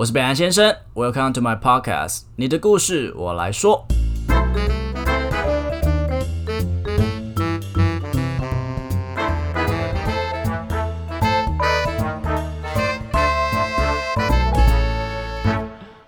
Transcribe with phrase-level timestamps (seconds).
[0.00, 3.84] 我是北岸先生，Welcome to my podcast，你的故事我来说。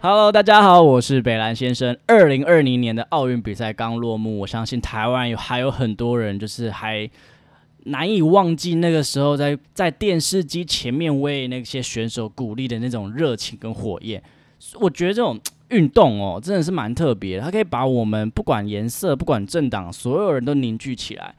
[0.01, 1.99] Hello，大家好，我是北兰先生。
[2.07, 7.11] 二零二零年的奥运比赛刚落幕，我相信台湾有还有很多人就是还
[7.87, 14.23] 难以忘记那个时候在在电视机前面为那些选手鼓励的那种热情跟火焰。
[14.79, 15.39] 我觉得这种
[15.71, 21.35] 运动哦，真的是蛮特别，它可以把我们不管颜色、不管政党，所有人都凝聚起来。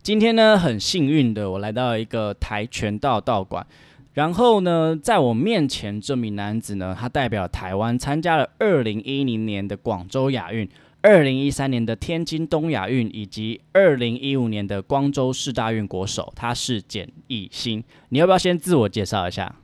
[0.00, 3.66] 今天呢，很幸运的，我来到一个跆拳道道馆。
[4.14, 10.68] 然后呢，在我面前这名男子呢，他代表台湾参加了二零一零年的广州亚运、
[11.00, 17.84] 二零一三年的天津东亚运以及二零一五年的光州市大运国手，他是简艺兴。
[18.08, 19.54] 你要不要先自我介绍一下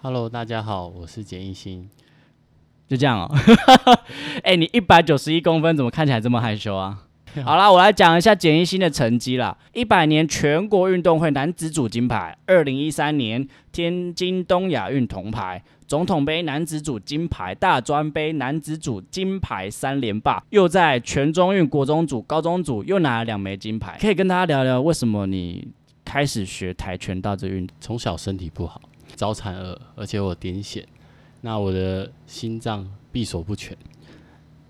[0.00, 1.90] ？Hello，大家好，我是简艺兴。
[2.88, 3.30] 就这样哦。
[4.42, 7.04] 哎，你一百九十一公分，怎么看起来这么害羞啊？
[7.44, 9.58] 好啦，我来讲一下简一新的成绩啦。
[9.74, 23.96] 一百年全国运动会男子组金牌，二零一三年天津东亚运铜牌，总统杯男子组金牌，大专杯男子组金牌三连霸，又在全中运国中组、高中组又拿了两枚金牌。
[23.98, 25.66] 可以跟大家聊聊为什么你
[26.04, 27.66] 开始学跆拳道这运？
[27.80, 28.82] 从小身体不好，
[29.16, 30.84] 早产儿，而且我癫痫，
[31.40, 33.76] 那我的心脏闭锁不全，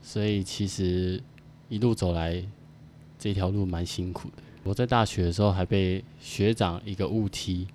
[0.00, 1.22] 所以其实。
[1.70, 2.42] 一路走来，
[3.18, 4.36] 这条路蛮辛苦的。
[4.64, 7.68] 我在大学的时候还被学长一个误踢，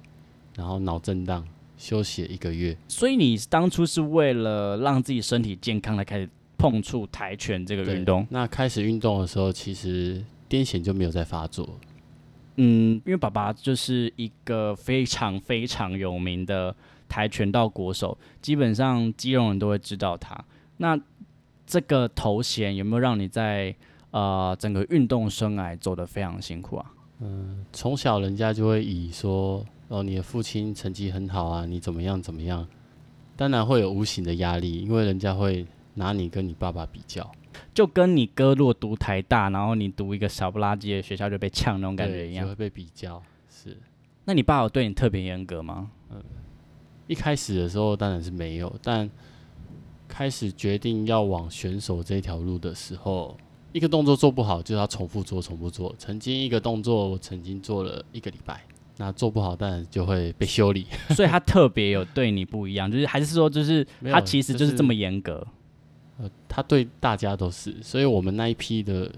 [0.55, 1.47] 然后脑震荡，
[1.83, 2.77] 休息一个月。
[2.87, 8.25] 所以你当初是为了让自己身体健康来开始碰触跆拳这个运动。
[8.29, 11.77] 那开始运动的时候，其实癫痫就没有再发作。
[12.55, 16.73] 嗯，因为爸爸就是一个非常非常有名的
[17.09, 20.41] 跆拳道国手，基本上基隆人都会知道他。
[20.77, 20.97] 那
[21.65, 23.75] 这个头衔有没有让你在
[24.11, 26.85] 呃整个运动生涯走得非常辛苦啊？
[27.19, 32.67] 嗯，从小人家就会以说哦，你的父亲成绩很好啊，你怎么样怎么样，
[33.35, 37.29] 当然会有无形的压力，因为人家会拿你跟你爸爸比较，
[37.73, 43.21] 就跟你哥若读台大，然后你读一个小不拉几的学校就被呛那种感觉一样，就会被比较。
[43.49, 43.77] 是，
[44.25, 45.91] 那你爸有对你特别严格吗？
[46.09, 46.21] 嗯，
[47.07, 49.09] 一开始的时候当然是没有，但。
[50.05, 53.35] 开始决定要往选手这条路的时候，
[53.71, 55.95] 一个动作做不好就要重复做、重复做。
[55.97, 58.61] 曾经一个动作我曾经做了一个礼拜，
[58.97, 60.85] 那做不好当然就会被修理。
[61.15, 65.45] 所以他特别有对你不一样，就是还是说就是他其实就是这么严格。
[66.19, 69.11] 呃，他对大家都是，所以我们那一批的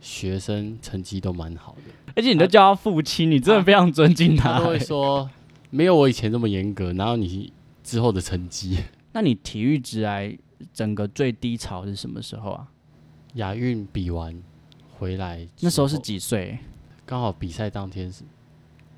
[0.00, 2.12] 学生成绩都蛮好的。
[2.16, 4.58] 而且你都叫他父亲，你真的非常尊敬他。
[4.58, 5.30] 他会说
[5.70, 7.52] 没有我以前这么严格，然后你
[7.84, 8.78] 之后的成绩。
[9.12, 10.36] 那你体育直来
[10.74, 12.66] 整个最低潮是什么时候啊？
[13.34, 14.36] 亚运比完
[14.98, 16.58] 回来，那时候是几岁？
[17.06, 18.24] 刚好比赛当天是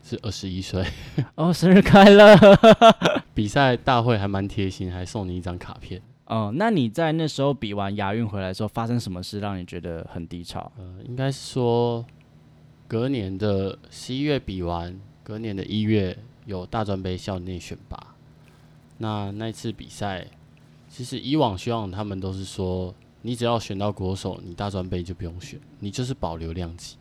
[0.02, 0.84] 是二十一岁。
[1.36, 2.36] 哦，生日快乐！
[3.34, 6.02] 比赛大会还蛮贴心，还送你一张卡片。
[6.26, 10.70] 哦，那你在那时候比完亚运回来之后，发生什么事让你觉得很低潮？
[10.78, 12.04] 呃，应该是说
[12.86, 18.14] 隔年的十一月比完，隔年的一月有大专杯校内选拔。
[18.98, 20.26] 那那次比赛，
[20.88, 26.96] 其实以往希望他们都是说，你只要选到国手，你大专杯就不用选，你就是保留量级。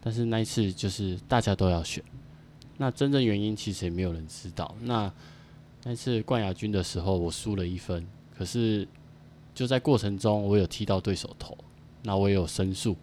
[0.00, 2.02] 但是那一次就是大家都要选，
[2.76, 4.74] 那真正原因其实也没有人知道。
[4.80, 5.12] 那
[5.84, 8.06] 那次冠亚军的时候，我输了一分，
[8.36, 8.86] 可是
[9.54, 11.56] 就在过程中，我有踢到对手头，
[12.02, 12.96] 那我也有申诉，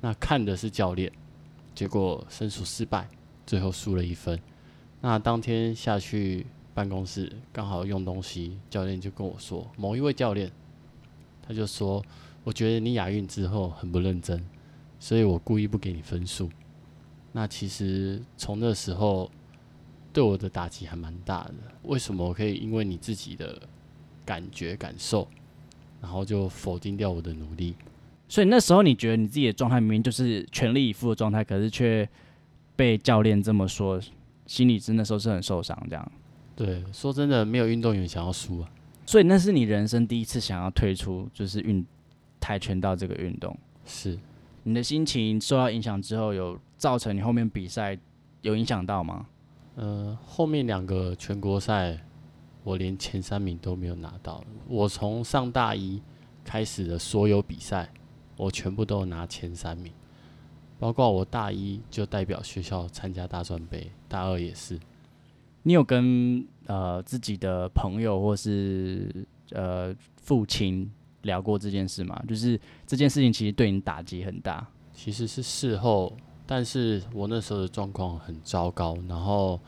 [0.00, 1.10] 那看的是教练，
[1.74, 3.08] 结果申诉失败，
[3.46, 4.38] 最后输了一分。
[5.00, 6.46] 那当天下去。
[6.74, 10.50] 办公室刚好用东西，教练就跟我说，某一位教练，
[11.40, 12.04] 他就说，
[12.42, 14.44] 我觉得你亚运之后很不认真，
[14.98, 16.50] 所以我故意不给你分数。
[17.36, 19.28] 那其实从那时候
[20.12, 21.54] 对我的打击还蛮大的。
[21.82, 23.60] 为什么我可以因为你自己的
[24.24, 25.26] 感觉感受，
[26.00, 27.74] 然后就否定掉我的努力？
[28.28, 32.08] 所以那时候你觉得你自己的状态明明就是全力以赴的状态，可是却
[32.76, 34.00] 被教练这么说，
[34.46, 36.12] 心里真的时候是很受伤这样。
[36.54, 38.70] 对，说真的，没有运动员想要输啊。
[39.04, 41.84] 所以那是你人生第一次想要退出，就是运
[42.40, 43.58] 跆拳道这个运动。
[43.84, 44.16] 是，
[44.62, 47.98] 你的心情受到影响之后，有造成你后面比赛
[48.42, 49.26] 有影响到吗？
[49.76, 51.98] 呃，后面两个全国赛，
[52.62, 54.44] 我连前三名都没有拿到。
[54.68, 56.00] 我从上大一
[56.44, 57.90] 开始的所有比赛，
[58.36, 59.92] 我全部都拿前三名，
[60.78, 64.78] 包括我大一就代表学校参加大专杯，大二也是。
[65.62, 70.90] 你有跟呃自己的朋友或是呃父亲
[71.22, 72.22] 聊过这件事吗？
[72.28, 74.66] 就是这件事情其实对你打击很大。
[74.92, 76.16] 其实是事后，
[76.46, 79.58] 但是我那时候的状况很糟糕，然后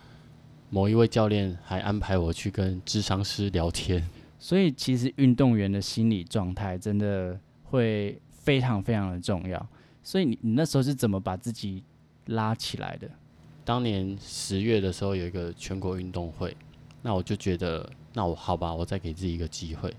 [0.69, 4.07] 某一位教练还安排我去跟智商师聊天。
[4.39, 9.67] 所以其实运动员的心理状态真的会非常非常的重要。
[10.03, 11.83] 所以你你那时候是怎么把自己
[12.27, 13.09] 拉起来的？
[13.65, 16.57] 当年十月的时候有一个全国运动会，
[17.03, 19.93] 那我就觉得，那我好吧，我再给自己一个机会。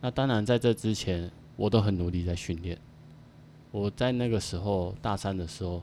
[0.00, 2.76] 那当然在这之前，我都很努力在训练。
[3.70, 5.80] 我在那个时候大三的时候，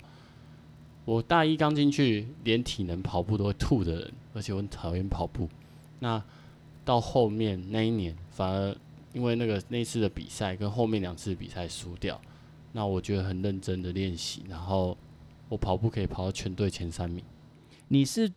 [1.07, 5.47] 我大一刚进去，连体能跑步都会吐的人，而且我很讨厌跑步。
[5.99, 6.21] 那
[6.83, 8.75] 到后面那一年，反而
[9.13, 12.19] 因为那个那次的比赛跟后面两次比赛输掉，
[12.73, 14.97] 那我觉得很认真的练习，然后
[15.47, 17.23] 我跑步可以跑到全队前三名。
[17.87, 18.29] 你是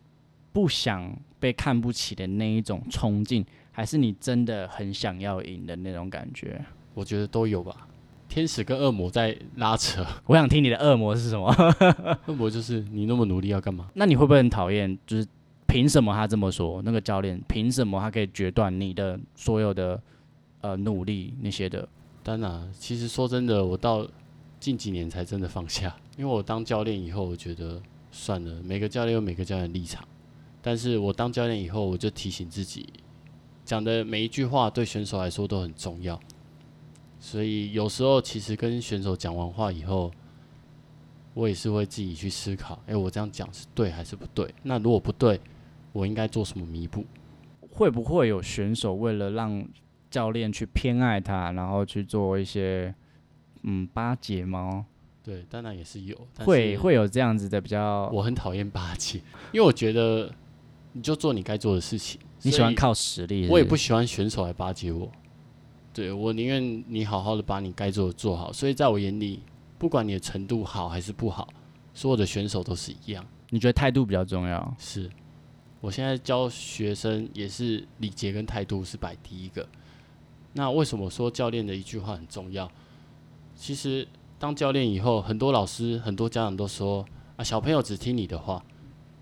[0.52, 6.64] 不想被看不起的那一种冲劲，还是你真的很想要赢的那种感觉？
[6.94, 7.88] 我觉得都有吧。
[8.30, 11.52] 天使跟恶魔在拉扯， 我想听你的恶魔是什么？
[12.26, 13.90] 恶魔就是你那么努力要干嘛？
[13.94, 14.96] 那你会不会很讨厌？
[15.04, 15.26] 就是
[15.66, 16.80] 凭什么他这么说？
[16.82, 20.00] 那个教练凭什么他可以决断你的所有的
[20.60, 21.86] 呃努力那些的？
[22.22, 24.06] 当然，其实说真的，我到
[24.60, 27.82] 近几年才真的放下，因为我当教练以后，我觉得
[28.12, 30.06] 算了，每个教练有每个教练立场。
[30.62, 32.86] 但是我当教练以后，我就提醒自己，
[33.64, 36.20] 讲的每一句话对选手来说都很重要。
[37.20, 40.10] 所以有时候其实跟选手讲完话以后，
[41.34, 44.52] 我也是会自己去思考：，诶，我这样讲是对还是不对？
[44.62, 45.38] 那如果不对，
[45.92, 47.04] 我应该做什么弥补？
[47.70, 49.64] 会不会有选手为了让
[50.10, 52.92] 教练去偏爱他，然后去做一些
[53.62, 54.86] 嗯巴结吗？
[55.22, 58.08] 对，当然也是有，会会有这样子的比较。
[58.12, 59.18] 我很讨厌巴结，
[59.52, 60.32] 因为我觉得
[60.94, 62.18] 你就做你该做的事情。
[62.42, 65.12] 你喜欢靠实力，我也不喜欢选手来巴结我。
[66.00, 69.42] 对我宁愿你好好的把你该做的做好，所以在我眼里，
[69.76, 71.46] 不管你的程度好还是不好，
[71.92, 73.22] 所有的选手都是一样。
[73.50, 74.74] 你觉得态度比较重要？
[74.78, 75.10] 是，
[75.78, 79.68] 我现在教学生也是礼节跟态度是摆第一个。
[80.54, 82.66] 那为什么说教练的一句话很重要？
[83.54, 84.08] 其实
[84.38, 87.04] 当教练以后，很多老师、很多家长都说
[87.36, 88.64] 啊，小朋友只听你的话，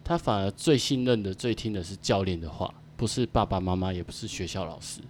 [0.04, 5.00] 他反而最信任的、最听的是教练的话，不是爸爸妈妈，也不是学校老师。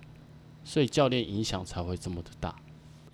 [0.69, 2.55] 所以教练影响才会这么的大。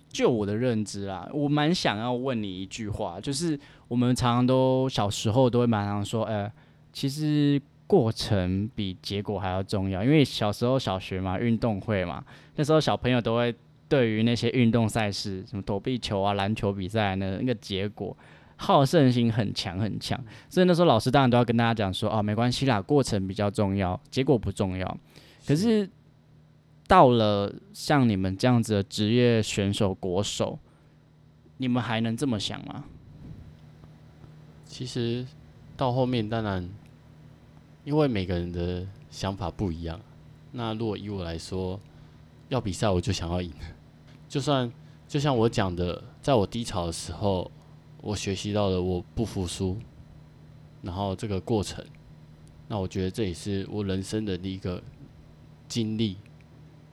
[0.09, 3.57] 就我的认知啦，我蛮想要问你一句话，就是
[3.87, 6.51] 我们常常都小时候都会蛮常说，呃，
[6.91, 10.03] 其实过程比结果还要重要。
[10.03, 12.21] 因为小时候小学嘛，运动会嘛，
[12.57, 13.55] 那时候小朋友都会
[13.87, 18.15] 对于那些运动赛事，什么躲避球啊、篮球比赛那那个结果
[18.57, 20.21] 好胜心很强很强。
[20.49, 24.97] 所以那时候老师当然都要跟大家讲说，哦，没关系啦，过程比较重要，结果不重要。
[25.47, 25.89] 可是。
[26.87, 30.59] 到了像你们这样子的职业选手国手，
[31.57, 32.85] 你们还能这么想吗？
[34.65, 35.25] 其实
[35.77, 36.69] 到后面，当然，
[37.83, 39.99] 因为每个人的想法不一样。
[40.51, 41.79] 那如果以我来说，
[42.49, 43.51] 要比赛我就想要赢。
[44.29, 44.71] 就算
[45.07, 47.49] 就像我讲的，在我低潮的时候，
[48.01, 49.77] 我学习到了我不服输，
[50.81, 51.83] 然后这个过程，
[52.67, 54.83] 那我觉得这也是我人生的一个
[55.67, 56.17] 经历。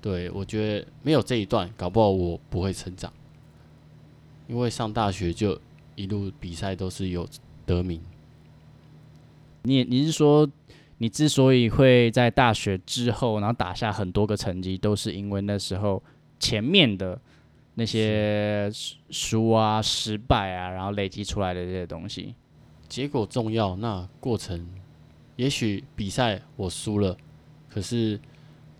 [0.02, 3.12] 对，我觉得没有这一段，搞不好我不会成长。
[4.48, 5.56] 因为上大学就
[5.94, 7.24] 一路比赛都是有
[7.64, 8.02] 得名。
[9.62, 10.50] 你你是说，
[10.98, 16.02] 你之所以会在大学之后，然后打下很多个成绩，都是因为那时候
[16.40, 17.16] 前面的
[17.76, 18.68] 那些
[19.08, 22.34] 输啊、失败啊，然后累积出来的这些东西。
[22.88, 24.68] 结果重要，那过程，
[25.36, 27.16] 也许比赛我输了，
[27.70, 28.18] 可是。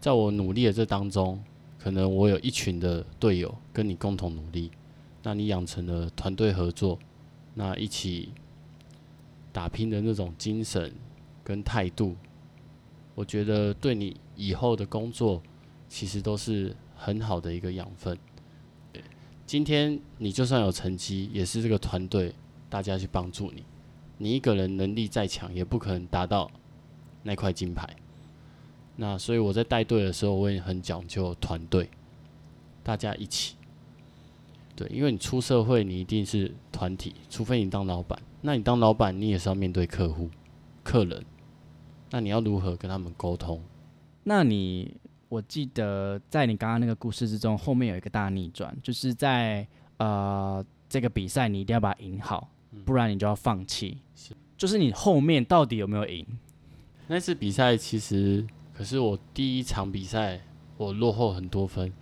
[0.02, 1.40] 在我努力的这当中，
[1.78, 4.68] 可能我有一群的队友跟你共同努力，
[5.22, 6.98] 那你养成了团队合作，
[7.54, 8.30] 那一起
[9.52, 10.92] 打拼的那种精神
[11.44, 12.16] 跟态度，
[13.14, 15.40] 我觉得对你以后的工作
[15.88, 18.18] 其实都是很好的一个养分。
[19.46, 22.34] 今天你就算有成绩，也是这个团队
[22.68, 23.62] 大家去帮助你，
[24.18, 26.50] 你一个人能力再强，也不可能达到
[27.22, 27.88] 那块金牌。
[28.96, 31.88] 那所以我在带队的时候，我也很讲究团队，
[32.82, 33.56] 大家一起。
[34.74, 38.18] 对，因为你出社会，你一定是团体，除非你当老板。
[38.40, 40.30] 那你当老板，你也是要面对客户、
[40.82, 41.24] 客人。
[42.10, 43.62] 那你要如何跟他们沟通？
[44.24, 44.94] 那你
[45.28, 52.50] 我记得在你刚刚那个故事之中，后面有一个大逆转，就是在呃这个比赛你一定要把它赢好，
[52.84, 53.98] 不然你就要放弃。
[54.14, 56.26] 是，就是你后面到底有没有赢？
[57.08, 58.46] 那次比赛其实，
[58.82, 60.40] 可是我第一场比赛
[60.76, 61.92] 我落后很多分，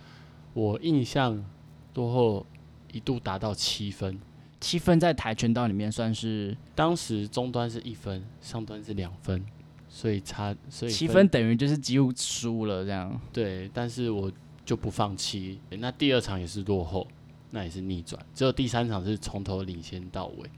[0.55, 1.45] 我印象
[1.93, 2.43] 落后
[2.91, 4.19] 一度达到七分。
[4.59, 9.45] 七分在跆拳道里面算是当时中端是一分，上端是两分，
[9.87, 13.21] 所以差所以七分等于就是几乎输了这样。
[13.31, 14.31] 对，但是我
[14.65, 15.59] 就不放弃。
[15.69, 17.07] 那第二场也是落后，
[17.51, 20.49] 那也是逆转，只有第三场是从头领先到尾。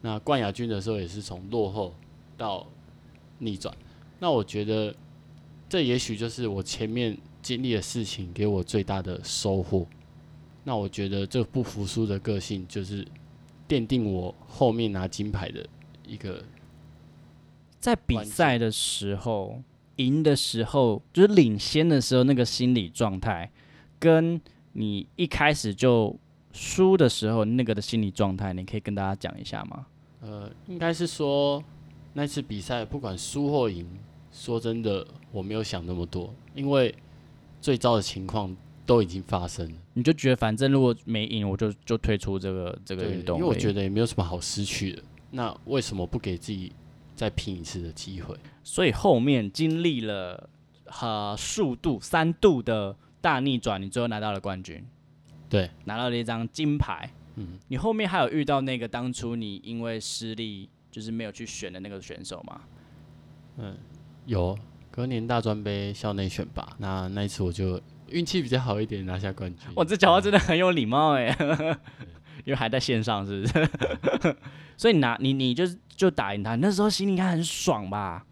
[0.00, 1.94] 那冠亚军的时候也是从落后
[2.36, 2.66] 到
[3.38, 3.72] 逆转。
[4.18, 4.92] 那我觉得
[5.70, 9.86] 这也许就是我前面经历的事情给我最大的收获。
[10.64, 13.06] 那我觉得这不服输的个性就是
[13.68, 15.64] 奠定我后面拿金牌的
[16.06, 16.42] 一个。
[17.78, 19.62] 在比赛的时候，
[19.96, 23.50] 赢的时候，就是领先的时候，那个心理状态，
[23.98, 24.38] 跟
[24.72, 26.14] 你一开始就
[26.52, 29.86] 输的时候那个的心理状态，你可以跟大家讲一下吗？
[30.20, 31.62] 呃，应该是说
[32.12, 33.88] 那次比赛不管输或赢，
[34.32, 36.94] 说真的，我没有想那么多，因为
[37.60, 38.56] 最糟的情况
[38.86, 39.78] 都已经发生了。
[39.94, 45.02] 你就觉得反正如果没赢，我就就退出这个这个运动，因为我觉得也没有什么好失去的。
[45.32, 46.72] 那为什么不给自己
[47.14, 48.36] 再拼一次的机会？
[48.64, 50.48] 所以后面经历了
[51.00, 54.84] 呃数度三度的大逆转，你最后拿到了冠军，
[55.48, 57.10] 对，拿到了一张金牌。
[57.36, 62.62] 嗯，你后面还有遇到那个当初你因为失利就是没有去选的那个选手吗？
[63.58, 63.76] 嗯，
[64.30, 64.56] 有
[64.92, 69.68] 隔年大专杯校内选拔，那那一次我就运气比较好一点，拿下冠军。
[69.74, 71.36] 哇，这讲话真的很有礼貌哎，
[72.46, 74.36] 因为还在线上是不是？
[74.78, 78.24] 所以拿你你就就打赢他，那时候心里应该很爽吧？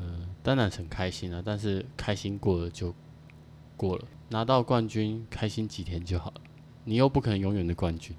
[0.00, 2.94] 嗯，当然很开心啊，但是开心过了就
[3.76, 6.40] 过了，拿到冠军开心几天就好了，
[6.84, 8.14] 你又不可能永远的冠军。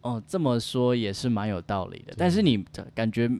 [0.00, 2.14] 哦，这么说也是蛮有道理的。
[2.16, 2.64] 但是你
[2.94, 3.30] 感觉，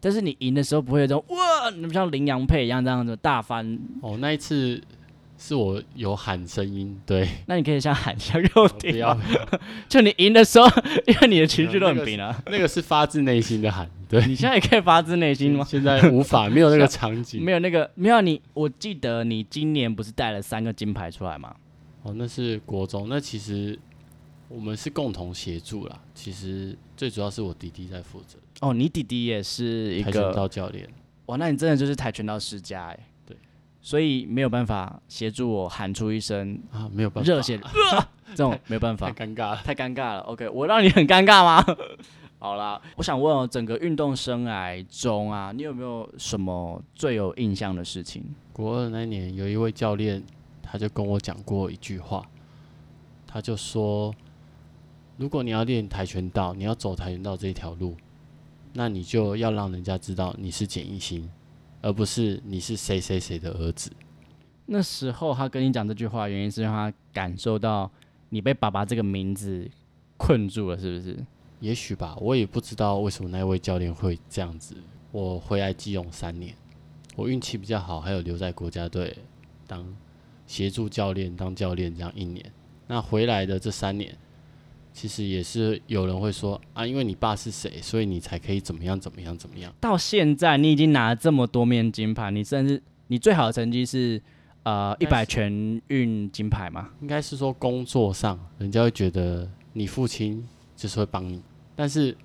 [0.00, 3.78] 但是你赢的时候不会有这种哇，你们像羚羊配一样这样子大翻。
[4.00, 4.80] 哦，那一次
[5.36, 7.28] 是我有喊声音，对。
[7.46, 9.14] 那你可以像喊一下肉体，不要。
[9.88, 10.66] 就你赢的时候，
[11.06, 12.42] 因为你的情绪都很平啊。
[12.46, 14.24] 那个是发自内心的喊，对。
[14.26, 15.64] 你现在也可以发自内心吗？
[15.68, 18.40] 现在无法，没有那个场景， 没有那个，没有你。
[18.54, 21.54] 我记得你今年不是带了三个金牌出来吗？
[22.04, 23.06] 哦，那是国中。
[23.08, 23.78] 那其实。
[24.50, 28.36] 我们是共同协助啦，其实最主要是我弟弟在负责。
[28.60, 30.88] 哦，你弟弟也是一个跆拳道教练。
[31.26, 32.98] 哇，那你真的就是跆拳道世家哎。
[33.24, 33.36] 对。
[33.80, 37.30] 所以没有办法协助我喊出一声啊，没有办法。
[37.30, 37.60] 热血，
[38.34, 39.08] 这种没有办法。
[39.12, 40.20] 太尴尬了，太尴尬了。
[40.22, 41.64] OK，我让你很尴尬吗？
[42.40, 48.24] 好啦，我想问哦，整个运动生涯中啊，你有没有什么最有印象的事情？
[48.52, 50.20] 国二那年，有一位教练，
[50.60, 52.28] 他就跟我讲过一句话，
[53.28, 54.12] 他就说。
[55.20, 57.94] 如果你要练跆拳道，你要走跆拳道这一条路，
[58.72, 61.30] 那你就要让人家知道你是简一心，
[61.82, 63.92] 而不是你是谁谁谁的儿子。
[64.64, 67.90] 那时候他跟你讲这句话，原因是让他感受到
[68.30, 69.70] 你被爸爸这个名字
[70.16, 71.26] 困住了，是不是？
[71.60, 74.74] 也许吧，我也不知道为什么那位教练会这样子。
[75.12, 76.54] 我回来基隆三年，
[77.14, 79.14] 我运气比较好，还有留在国家队
[79.66, 79.86] 当
[80.46, 82.50] 协助教练、当教练这样一年。
[82.86, 84.16] 那回来的这三年。
[84.92, 89.72] 其实也是有人会说啊，因为你爸是谁，所以你才可以怎么样怎么样怎么样。
[89.80, 94.20] 到现在你已经拿了这么多面金牌，你甚至你最好的成绩是
[94.64, 96.90] 呃一百全运金牌吗？
[97.00, 101.40] 应该是说工作上，人家会觉得你父亲就是会帮你，
[101.74, 102.16] 但是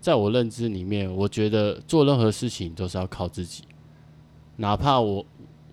[0.00, 3.64] 在我认知里面，我觉得做任何事情都是要靠自己，
[4.56, 5.24] 哪怕我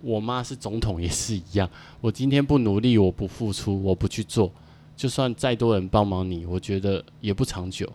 [0.02, 1.68] 我妈是总统也是一样，
[2.00, 4.50] 我今天不努力，我不付出，我不去做。
[4.98, 7.88] 就算再多人帮忙你，我觉得也不长久。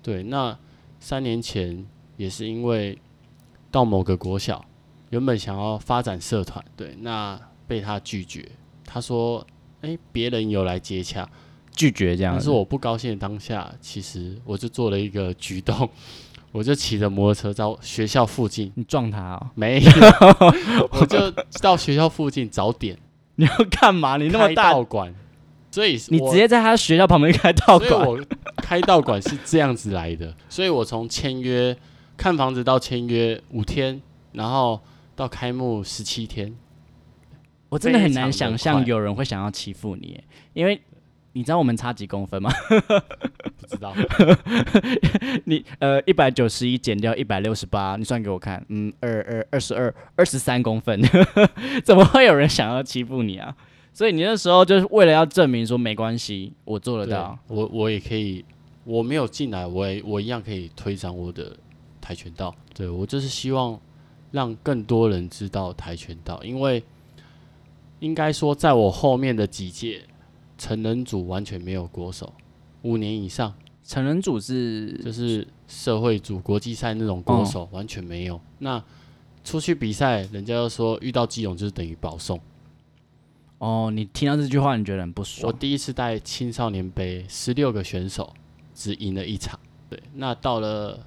[0.00, 0.56] 对，那
[1.00, 1.84] 三年前
[2.16, 2.96] 也是因为
[3.68, 4.64] 到某个国小，
[5.10, 8.48] 原本想要发展社团，对，那被他拒绝。
[8.86, 9.44] 他说
[9.82, 11.28] ：“哎，别人有来接洽，
[11.72, 15.90] 拒绝这样。”但是我不高兴的当下，其实我就做了一个举动，
[16.52, 19.50] 我就骑着摩托车到学校附近，你撞他啊？
[19.56, 19.90] 没有，
[20.94, 21.28] 我就
[21.60, 22.96] 到学校附近找点。
[23.34, 24.16] 你要干嘛？
[24.16, 25.12] 你那么大道馆。
[25.74, 28.24] 所以你直接在他学校旁边开道馆，我
[28.58, 30.32] 开道馆是这样子来的。
[30.48, 31.76] 所以我从签约
[32.16, 34.00] 看房子到签约五天，
[34.30, 34.80] 然后
[35.16, 36.54] 到开幕十七天。
[37.70, 40.80] 我真的很难想象有人会想要欺负你，因为
[41.32, 42.52] 你知道我们差几公分吗？
[43.58, 43.92] 不知道。
[45.46, 48.64] 你呃一百九十一减掉一百六十八，你算给我看。
[48.68, 51.02] 嗯，二二二十二二十三公分，
[51.82, 53.56] 怎么会有人想要欺负你啊？
[53.94, 58.44] 所以你那时候就是为了要证明说没关系，我做得到，我我也可以，
[58.82, 61.56] 我没有进来，我也我一样可以推展我的
[62.00, 62.52] 跆拳道。
[62.74, 63.80] 对我就是希望
[64.32, 66.82] 让更多人知道跆拳道，因为
[68.00, 70.02] 应该说，在我后面的几届
[70.58, 72.32] 成人组完全没有国手，
[72.82, 78.40] 五年以上成人组是就是社会组国际赛那种国手、完全没有。
[78.58, 78.82] 那
[79.44, 82.40] 出去比赛，人家又说遇到基隆就是等于保送。
[83.58, 85.52] 哦，你听到这句话，你觉得很不爽我？
[85.56, 88.32] 第一次带青少年杯，十六个选手
[88.74, 89.58] 只赢了一场。
[89.88, 90.98] 对，那到了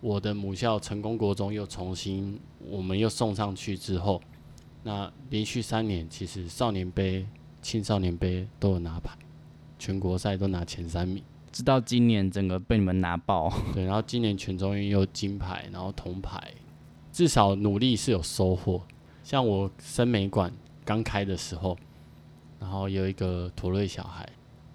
[0.00, 4.22] 我的母校成功国中，又重新我们又送上去之后，
[4.84, 7.26] 那连续三年，其实少年杯、
[7.60, 9.16] 青少年杯都有拿牌，
[9.78, 11.22] 全国赛都拿前三名。
[11.50, 16.52] 直到今年整个被你们拿爆， 对，然后今年全中运又金牌，然后铜牌，
[17.10, 18.82] 至少努力是有收获。
[19.24, 20.52] 像我生美馆
[20.84, 21.76] 刚开的时候，
[22.58, 24.28] 然后有一个驼瑞小孩，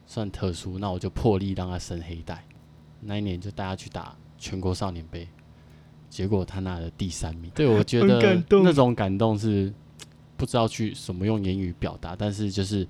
[0.05, 2.43] 算特殊，那我就破例让他升黑带。
[2.99, 5.27] 那一年就带他去打全国少年杯，
[6.09, 7.49] 结果他拿了第三名。
[7.55, 9.73] 对我觉得那种感动是
[10.37, 12.87] 不知道去什么用言语表达，但是就是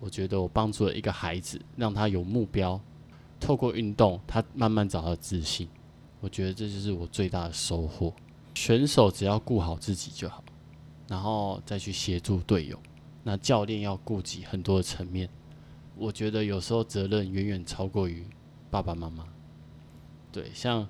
[0.00, 2.80] 我觉得我帮助了一个孩子，让他有目标，
[3.38, 5.68] 透过运动，他慢慢找到自信。
[6.20, 8.12] 我觉得这就是我最大的收获。
[8.54, 10.42] 选手只要顾好自己就好，
[11.06, 12.76] 然后再去协助队友。
[13.28, 15.28] 那教练要顾及很多的层面，
[15.96, 18.24] 我觉得有时候责任远远超过于
[18.70, 19.24] 爸爸妈妈。
[20.30, 20.86] 对，像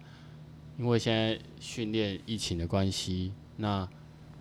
[0.78, 3.88] 因为现在训练疫情的关系，那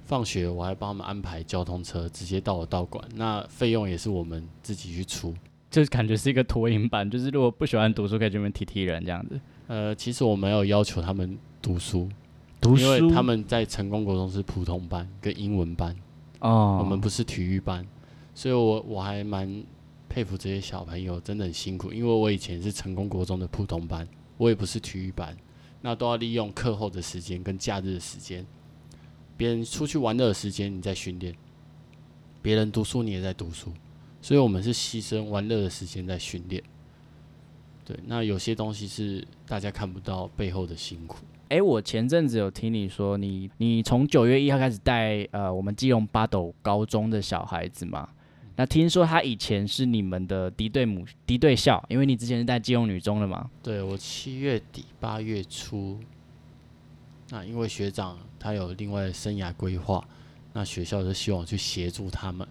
[0.04, 5.34] 放学我还帮他们安排交通车，直接到我道馆，那费用也是我们自己去出。
[5.72, 9.40] 就是感觉是一个脱影版，就是如果不喜欢读书，可以这边踢踢人这样子。
[9.68, 12.10] 呃，其实我没有要求他们读书，
[12.60, 15.96] 读因为他们在成功国中是普通班跟英文班，
[16.40, 17.86] 哦，我们不是体育班，
[18.34, 19.64] 所以我我还蛮
[20.08, 21.92] 佩服这些小朋友，真的很辛苦。
[21.92, 25.36] 因为我以前是成功国中的普通班，我也不是体育班，
[25.82, 28.46] 那都要利用课后的时间跟假日的时间，
[29.38, 31.34] 别人出去玩乐的时间你在训练，
[32.42, 33.72] 别人读书你也在读书，
[34.22, 36.62] 所以我们是牺牲玩乐的时间在训练。
[37.84, 41.18] 对，那有些东西是大家看不到背后的辛苦。
[41.50, 48.10] 哎、我前阵子有听你说你，你从九月一号开始带呃我们基隆八斗高中的小孩子嘛。
[48.58, 53.50] 那听说他以前是你们的敌对母敌对校，因为你之前是带基隆女中的嘛。
[53.62, 56.00] 对我七月底八月初，
[57.32, 60.08] 那因为学长他有另外的生涯规划，
[60.54, 62.48] 那学校就希望我去协助他们，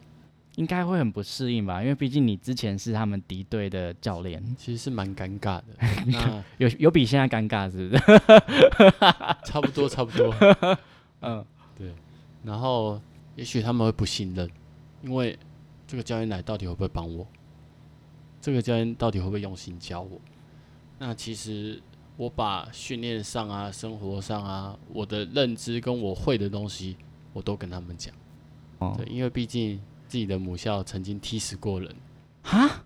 [0.56, 5.64] 应该会很不适应吧，因为毕竟你之前是他们敌对的教练，其实是蛮尴尬的。
[6.06, 8.02] 那有有比现在尴尬是不是？
[9.44, 10.32] 差不多差不多，
[11.22, 11.44] 嗯，
[11.76, 11.92] 对
[12.44, 13.00] 然后
[13.36, 14.48] 也许他们会不信任，
[15.02, 15.36] 因为
[15.86, 17.26] 这个教练来到底会不会帮我？
[18.40, 20.20] 这个教练到底会不会用心教我？
[20.98, 21.82] 那其实
[22.16, 26.96] 我把训练上啊、生活上啊，我的认知跟我会的东西，
[27.32, 28.14] 我都跟他们讲。
[28.78, 29.80] 哦对，因为毕竟
[30.14, 31.92] 自己的母校曾经踢死过人，
[32.44, 32.84] 哈，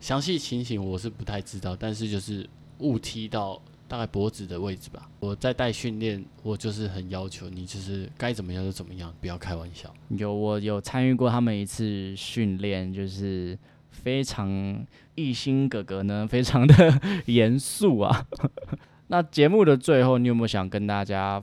[0.00, 2.44] 详细情形我是不太知道，但是就是
[2.80, 5.08] 误踢到大概脖子的位置吧。
[5.20, 9.94] 我在带训练，我就是很要求你，就是该怎么样就怎么样，不要开玩笑。
[10.08, 13.56] 有我有参与过他们一次训练，就是
[13.90, 18.26] 非常艺兴哥哥呢， 非常的严肃啊。
[19.06, 21.40] 那节目的最后，你有没有想跟大家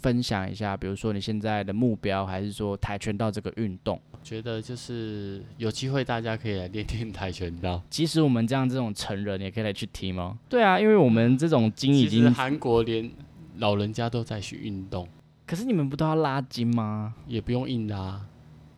[0.00, 0.76] 分享一下？
[0.76, 4.00] 比如说你现在的目标，还是说跆拳道这个运动？
[4.22, 7.82] 觉得就是有机会大家可以来练练跆拳道。
[7.88, 10.38] 即使我们这样这种成人，也可以来去踢吗？
[10.48, 13.10] 对啊，因为我们这种筋已经，韩国连
[13.58, 15.08] 老人家都在去运动，
[15.46, 17.14] 可是你们不都要拉筋吗？
[17.26, 18.20] 也不用硬拉。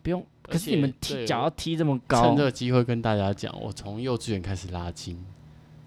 [0.03, 5.15] 不用，可是你们踢脚要踢这么高趁这，个机会跟大家讲，我从幼稚园开始拉筋。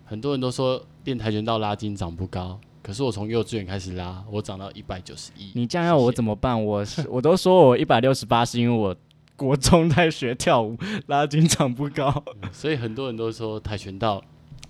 [0.04, 5.50] 很多人都说练跆拳道拉筋长不高，可是我从幼稚园开始拉，我长到一百九十一。
[5.54, 6.62] 你这样要我怎么办？
[6.62, 8.94] 我是 我都说我一百六十八是因为我
[9.36, 12.22] 国中在学跳舞，拉筋长不高。
[12.52, 14.22] 所以很多人都说跆拳道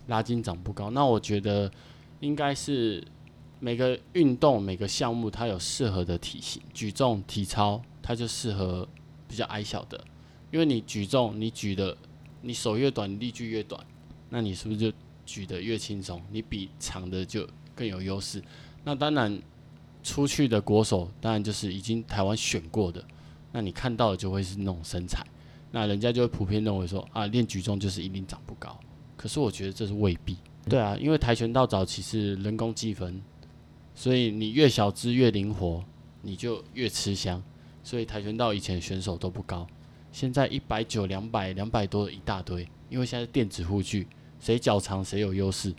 [0.07, 0.91] 拉筋长不高。
[0.91, 1.69] 那我觉得
[2.21, 3.03] 应该是
[3.59, 8.89] 每个运动每个项目它有适合的体型，举重、体操它就适合
[9.27, 10.01] 比较矮小的，
[10.53, 11.97] 因为你举重你举的
[12.43, 13.85] 你手越短，力距越短，
[14.29, 14.97] 那你是不是就
[15.27, 16.23] 举得越轻松？
[16.31, 18.43] 你比长的就更有优势。
[18.85, 19.41] 那当然
[20.03, 23.05] 出去的国手当然就是已经台湾选过的，
[23.53, 25.25] 那你看到的就会是那种身材。
[25.71, 28.79] 那人家就会普遍认为说啊，练举重就是一定长不高。
[29.17, 30.37] 可是我觉得这是未必。
[30.69, 33.21] 对啊，因为跆拳道早期是人工计分，
[33.95, 35.85] 所以你越小只越灵活，
[36.23, 37.43] 你就越吃香。
[37.83, 39.67] 所以跆拳道以前选手都不高，
[40.13, 42.67] 现在一百九、两百、两百多一大堆。
[42.89, 44.07] 因为现在电子护具，
[44.39, 45.75] 谁脚长谁有优势。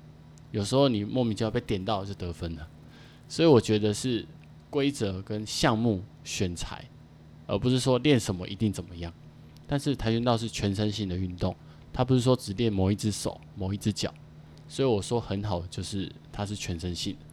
[0.52, 2.68] 有时候你莫名其妙被点到就得分了。
[3.28, 4.26] 所以我觉得是
[4.70, 6.86] 规则跟项目选材，
[7.48, 9.12] 而不是说练什么一定怎么样。
[9.68, 11.56] 但是跆拳道是全身性的运动，
[11.92, 14.14] 它不是说只练某一只手、某一只脚，
[14.68, 17.26] 所以我说很好，就是它是全身性的。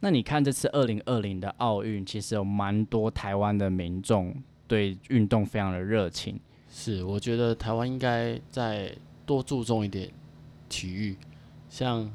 [0.00, 4.34] 那你看这次二零二零的奥运，其实有蛮多台湾的民众
[4.66, 6.38] 对运动非常的热情。
[6.70, 10.10] 是，我觉得台湾应该再多注重一点
[10.68, 11.16] 体育，
[11.70, 12.12] 像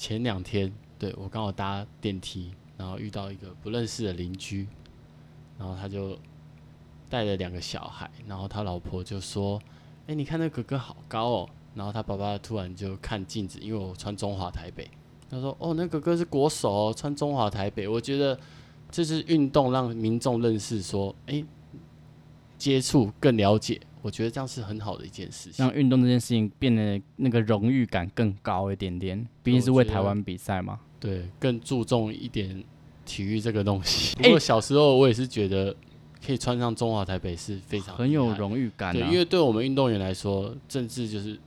[0.00, 4.66] 前两天，对我刚好搭电梯，然后遇到一个不认识的邻居，
[5.58, 6.18] 然后他就
[7.10, 9.60] 带了两个小孩，然后他老婆就说
[10.08, 14.90] ：“哎、你看那哥哥好高哦。”然后他爸爸突然就看镜子，因为我穿中华台北，
[15.28, 18.40] 他说：“哦，那哥哥是国手哦，穿中华台北。”我觉得
[18.90, 21.44] 这是运动让民众认识说，哎、
[22.60, 25.64] 接触更了解，我觉得这样是很好的一件事情。
[25.64, 30.78] 让运动这件事情变得那个荣誉感更高一点点，毕竟是为台湾比赛嘛。
[31.00, 32.62] 对，更注重一点
[33.06, 34.14] 体育这个东西。
[34.18, 35.74] 哎不过小时候我也是觉得
[36.24, 39.08] 可以穿上中华台北是非常很有荣誉感、对，啊。
[39.10, 41.40] 因为对我们运动员来说，政治就是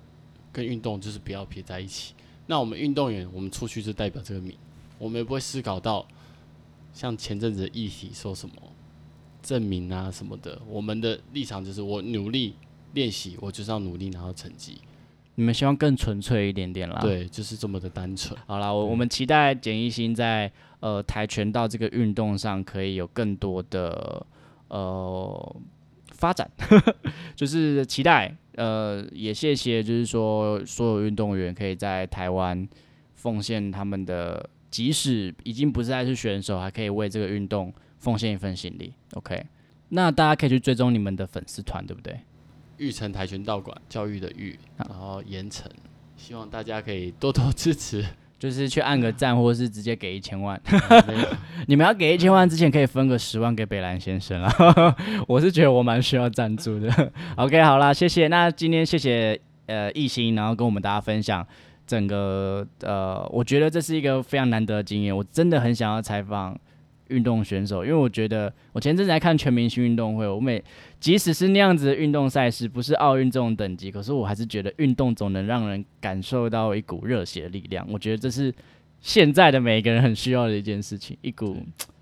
[0.52, 2.15] 跟运动就是不要撇在一起。
[2.47, 4.58] 那我们运动员，我们出去就代表这个名，
[4.97, 6.06] 我们也不会思考到
[6.91, 8.56] 像前阵子的议题说什么
[9.44, 10.60] 证明啊什么的。
[10.68, 12.56] 我们的立场就是我努力
[12.94, 14.80] 练习，我就是要努力拿到成绩。
[15.36, 18.40] 你们希望更纯粹一点点啦。，对，就是这么的单纯。
[18.46, 24.26] 好啦，我我们期待简一新在呃跆拳道这个运动上可以有更多的
[24.68, 25.56] 呃
[26.12, 26.50] 发展，
[27.36, 32.70] 就是期待呃也谢谢，就是说所有运动员可以在台湾
[33.16, 38.94] 奉献他们的，即使已经不再是选手，还可以为这个运动奉献一份心力。
[39.13, 39.46] OK，
[39.89, 42.20] 那大家可以去追踪你们的粉丝团，对不对？
[42.78, 45.72] 玉成跆拳道馆教育的玉，然后盐城，
[46.18, 48.06] 希望大家可以多多支持。
[48.39, 50.62] 就是去按个赞，或是直接给一千万。
[51.66, 54.54] 你们要给一千万之前，可以分个十万给北兰先生啊。
[55.30, 57.12] 我是觉得我蛮需要赞助的。
[57.38, 58.28] OK，好啦，谢谢。
[58.28, 61.48] 那今天谢谢呃艺兴，然后跟我们大家分享
[61.88, 65.16] 整个呃，我觉得这是一个非常难得的经验。
[65.16, 66.60] 我真的很想要采访
[67.13, 70.63] 运动选手，因为我觉得我前阵子在看全明星运动会，我每
[70.99, 77.88] 即使是那样子的运动赛事，不是奥运这种等级，可是我还是觉得运动总能让人感受到一股热血的力量。
[77.91, 78.54] 我觉得这是
[78.99, 81.58] 现在的每一个人很需要的一件事情，一股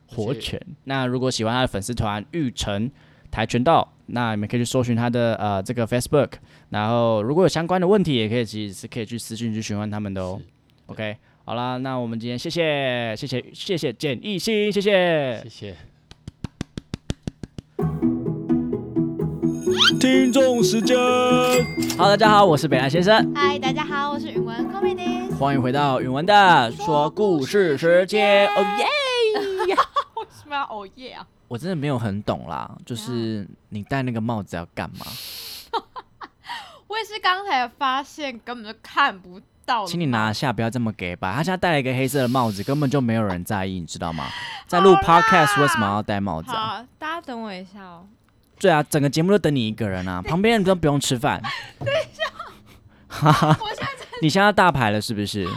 [0.08, 0.60] 活泉。
[0.86, 2.90] 那如果喜欢他的粉丝团玉成
[3.30, 6.32] 跆拳道，那你们可以去搜寻他的呃这个 Facebook，
[6.70, 10.40] 然后如果有相关的问题，也可以其实是可以去私信去询问他们的哦。
[10.88, 11.16] OK，
[11.52, 15.76] 好啦，那我们今天谢谢谢谢谢谢简艺兴，谢谢谢谢。
[20.00, 20.98] 听众时间。
[21.98, 25.30] 好，大家好，我是北兰先生，嗨，大家好，我是允文 Comedy。
[25.36, 28.48] 欢迎回到允文的说故事时间。
[28.48, 28.86] 哦耶！
[30.16, 31.28] 为什么要哦耶啊？
[31.50, 35.06] 我真的没有很懂啦，就是你戴那个帽子要干嘛？
[36.88, 39.86] 我也是刚才发现，根本就看不到。
[39.86, 41.34] 请你拿下，不要这么给吧。
[41.34, 44.28] 他现在戴了一个黑色的帽子，根本就没有人在意，你知道吗？
[44.68, 46.52] 在录 podcast 为什么要戴帽子
[47.00, 48.06] 大家等我一下哦。
[48.60, 51.42] 对啊，整个节目都等你一个人啊， 旁边人都不用吃饭。
[51.80, 51.86] 我
[53.76, 53.88] 现在
[54.22, 55.48] 你现在大牌了是不是？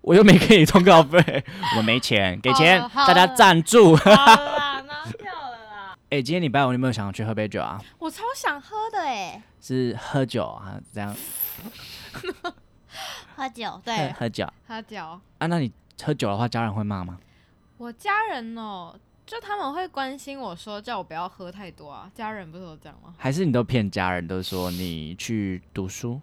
[0.00, 1.44] 我又没给你通告费，
[1.78, 3.96] 我没钱，给钱，大家赞助。
[3.96, 5.96] 好了啦，拿掉了啦。
[6.10, 7.80] 哎、今天礼拜五你有没有想要去喝杯酒啊？
[7.98, 10.74] 我超想喝的哎，是喝酒啊？
[10.94, 11.16] 这样
[13.36, 15.20] 喝酒，对，喝酒喝酒。
[15.38, 15.46] 啊？
[15.46, 15.70] 那你
[16.02, 17.18] 喝酒的话，家人会骂吗？
[17.76, 18.94] 我家人哦，
[19.26, 22.10] 就他们会关心我说，叫我不要喝太多啊。
[22.14, 23.14] 家人不是都这样吗？
[23.18, 26.20] 还是你都骗家人，都说你去读书？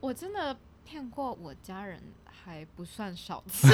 [0.00, 3.68] 我真的骗过我家人，还不算少次。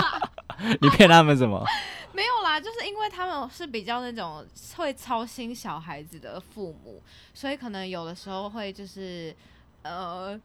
[0.80, 1.64] 你骗他们什么？
[2.12, 4.44] 没有啦，就是因为他们是比较那种
[4.76, 7.00] 会操心小孩子的父母，
[7.32, 9.34] 所以可能有的时候会就是
[9.82, 10.38] 呃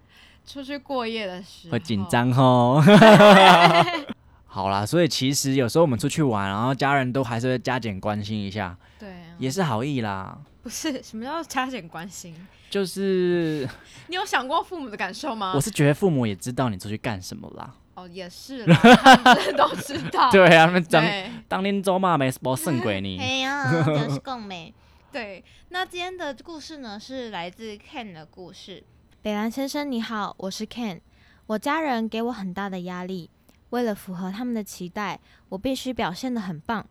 [0.46, 2.06] 出去过夜的时候会紧。
[2.08, 2.84] 张哦。
[4.46, 10.38] 好啦，所以其实有时候我们出去玩，然后家人都还是会加减关心一下，对啊，也是好意啦。
[10.64, 12.34] 不是什么叫加减关心？
[12.70, 13.68] 就是
[14.08, 15.52] 你有想过父母的感受吗？
[15.54, 17.74] 我是觉得父母也知道你出去干什么啦。
[17.96, 18.76] 哦，也是啦，
[19.24, 20.30] 他们都知道。
[20.32, 23.20] 对啊，他们当对当年走马没没胜鬼你。
[23.20, 24.74] 哎呀，真是更美。
[25.12, 28.82] 对，那今天的故事呢是来自 Ken 的故事。
[29.26, 31.02] 北兰先生你好，我是 Ken。
[31.48, 33.32] 我家人给我很大的压力，
[33.72, 36.86] 为了符合他们的期待，我必须表现得很棒。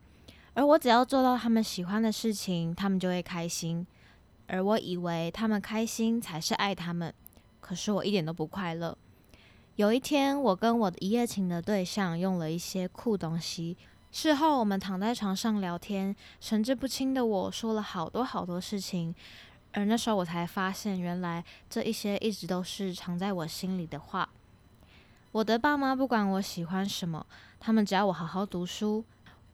[0.55, 3.87] 而我只要做到他们喜欢的事情，他们就会开心。
[4.49, 7.14] 而我以为他们开心才是爱他们，
[7.61, 8.99] 可是我一点都不快乐。
[9.77, 13.77] 有一天，我跟我的一夜情的对象用了一些酷东西，
[14.11, 19.14] 事后我们躺在床上聊天，神志不清的我说了好多好多事情，
[19.75, 24.29] 而那时候我才发现，原来这一些一直都是藏在我心里的话。
[25.33, 27.27] 我的爸妈不管我喜欢什么，
[27.59, 29.05] 他们只要我好好读书。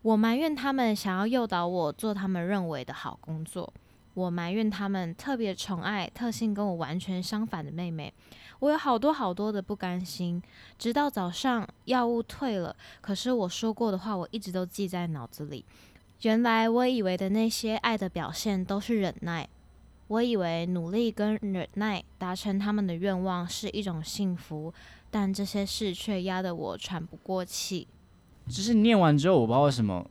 [0.02, 3.72] 我埋怨他们想要诱导我做他们认为的好工作，
[4.14, 8.12] 我埋怨他们特别宠爱特性跟我完全相反的妹妹。
[8.60, 10.42] 我有好多好多的不甘心，
[10.78, 15.64] 直到早上药物退了，可是我说过的话我一直都记在脑子里。
[16.22, 19.48] 原来我以为的那些爱的表现都是忍耐，
[20.10, 24.74] 我以为努力跟忍耐达成他们的愿望是一种幸福，
[25.08, 27.86] 但这些事却压得我喘不过气。
[28.48, 30.04] 只是念完之后，我不知道为什么，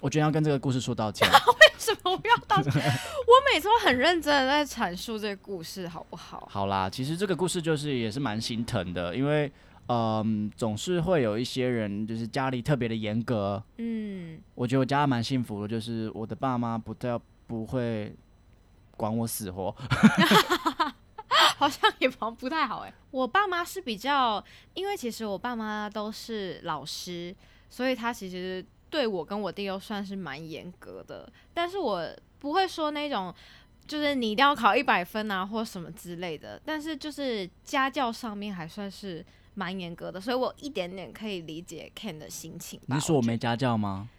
[0.00, 1.28] 我觉得要跟这个故事说道歉。
[1.28, 2.72] 为什么我要道歉？
[2.82, 6.48] 我每次都很认真的在阐述这个故事，好不好？
[6.50, 9.52] 好啦，其实这个故事就是也是蛮心疼的，因为
[9.88, 13.62] 嗯，总是会有一些人就是家里特别的严格。
[13.76, 18.14] 嗯，我觉得我家蛮幸福的，就是我的爸妈不太不会
[18.96, 19.74] 管我死活。
[21.58, 22.92] 好像也不不太好哎。
[23.10, 27.34] 我爸妈是比较，因为其实我爸妈都是老师，
[27.70, 31.30] 所以他其实对我跟我弟都算是蛮严格的。
[31.54, 32.06] 但是我
[32.38, 33.34] 不会说那种，
[33.86, 36.60] 就是你一定要考一百分啊，或什么之类的。
[36.62, 42.78] 但是就是家教上面还算是蛮严格的，所以我一点点可以理解 Ken 的心情。
[42.86, 44.10] 你说我没家教吗？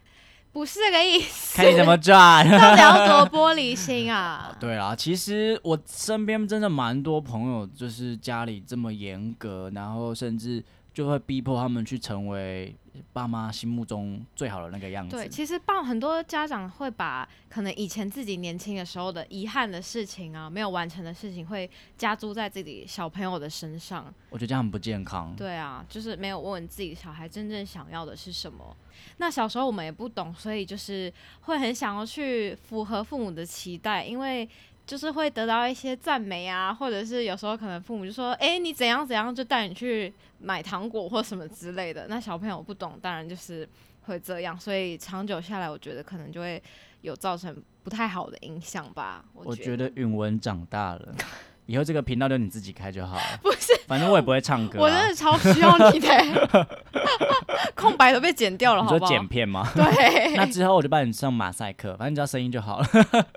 [0.51, 4.55] 不是这个意思，看你怎么转，到底要多玻璃心啊？
[4.59, 10.63] 对啊，其实我身边真的蛮多朋友，就是家里这么严格，然后甚至
[10.97, 12.75] 就会逼迫他们去成为。
[13.13, 15.15] 爸妈心目中最好的那个样子。
[15.15, 24.11] 对，其实爸很多家长会把可能以前自己年轻的时候的遗憾的事情啊，没有完成的事情，会加诸在自己小朋友的身上。
[24.31, 25.31] 我觉得这样很不健康。
[25.35, 28.75] 对啊，就是没有问问自己小孩真正想要的是什么。
[29.17, 34.49] 那小时候我们也不懂，所以就是会很想要去符合父母的期待，因为。
[34.87, 43.67] 就是会得到一些赞美啊，或者是有时候可能父母就说：“哎，你怎样怎样，就带你去买糖果或什么之类的。”那小朋友不懂，当然就是
[44.03, 46.63] 会这样，所以长久下来，我觉得可能就会
[47.01, 49.25] 有造成不太好的影响吧。
[49.33, 51.13] 我觉得允文长大了。
[51.67, 53.21] 以后这个频道就你自己开就好了。
[53.43, 54.79] 不是，反正我也不会唱歌。
[54.79, 56.67] 我真的超需要你的，
[57.75, 59.11] 空白都被剪掉了，好不好？
[59.11, 59.69] 剪片吗？
[59.75, 60.35] 对。
[60.35, 62.87] 那之后我就帮你上马赛克，反正只要声音就好了。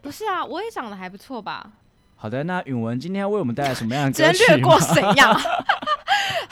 [0.02, 1.70] 不是啊，我也长得还不错吧？
[2.16, 4.44] 好的，那允文今天要为我们带来什么样的歌曲？
[4.46, 5.40] 略过怎样？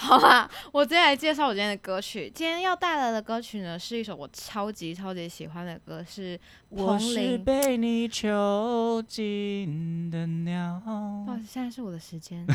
[0.08, 2.32] 好啦，我接下来介绍我今天的歌曲。
[2.34, 6.40] 今天要带来的歌曲呢，是一首我超级超级喜欢的歌，是
[6.70, 10.80] 我是被你囚禁的鸟。
[10.82, 12.46] 不好意思，现在是我的时间。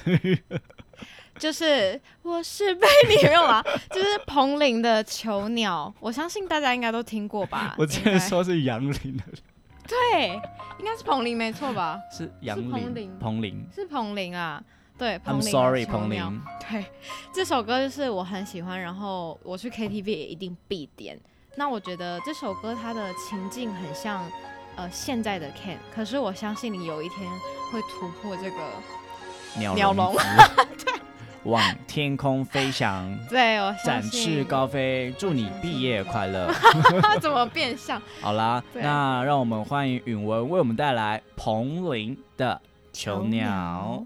[1.38, 3.64] 就是我是被你没有啦，
[3.94, 7.76] 就是彭羚的《囚鸟》，我相信大家应该都听过吧？
[7.78, 9.24] 我之前说是杨林的，
[9.88, 10.30] 对，
[10.80, 12.00] 应该是彭羚没错吧？
[12.12, 12.58] 是杨
[12.96, 14.64] 林，彭羚是彭羚啊。
[14.98, 16.42] 对，I'm sorry，彭羚。
[16.70, 16.86] 对，
[17.34, 21.20] 这首歌就是我很喜欢，然后我去 KTV 也一定必点。
[21.56, 24.24] 那我觉得这首歌它的情境很像
[24.76, 27.30] 呃现在的 Ken，可是我相信你有一天
[27.72, 28.58] 会突破这个
[29.58, 30.16] 鸟笼，
[30.84, 30.94] 对，
[31.44, 36.52] 往天空飞翔， 对，我展翅高飞，祝你毕业快乐。
[37.22, 38.02] 怎么变相？
[38.22, 42.60] 好啦，那让我们欢迎允文为我们带来彭羚的
[42.98, 44.06] 《囚鸟》。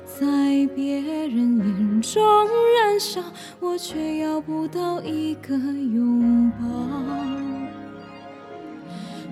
[0.19, 2.21] 在别人眼中
[2.75, 3.21] 燃烧，
[3.59, 6.67] 我却要不到一个拥抱。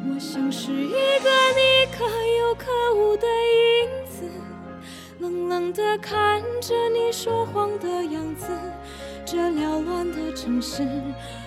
[0.07, 2.03] 我像是一个你可
[2.39, 2.65] 有可
[2.95, 4.23] 无的影子，
[5.19, 8.47] 冷冷的看着你说谎的样子。
[9.25, 10.83] 这缭乱的城市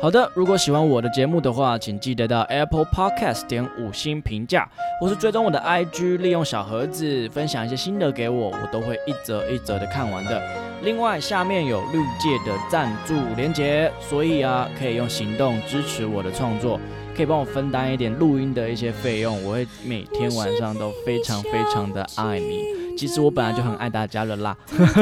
[0.00, 4.68] 好的，如果喜欢我的节目的话，请记得到 Apple Podcast 点五星评价，
[5.00, 10.40] 或是追踪我的 IG，利用小盒子分享一些心得给我，我都会一则一则的看完的。
[10.82, 16.78] 另外，下面有绿界的赞助连结，所以啊，可以用行动支持我的创作，
[17.16, 22.77] 可以帮我分担一点录音的一些费用，我会每天晚上都非常非常的爱你。
[22.98, 24.56] 其实我本来就很爱大家了啦。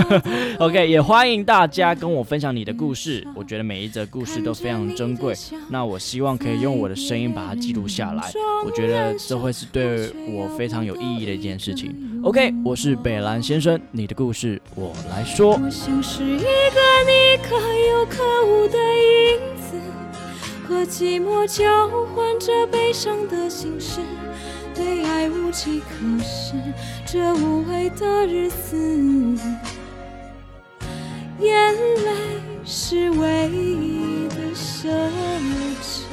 [0.60, 5.34] OK，也欢迎大家跟我分享你的故事，我觉得每一则故事都非常珍贵。
[5.70, 8.30] 那我希望可以用我的声音把它记录下来，
[8.66, 12.20] 我觉得这会是对我非常有意义的一件事情。
[12.22, 15.54] OK，我是北兰先生，你的故事我来说。
[15.54, 19.80] 我像是一个你可有可无的影子，
[20.68, 24.00] 和寂寞交换着悲伤的心事。
[24.74, 26.52] 对爱无计可施，
[27.18, 28.76] 这无味的日子，
[31.40, 32.12] 眼泪
[32.62, 34.86] 是唯一的奢
[35.80, 36.05] 侈。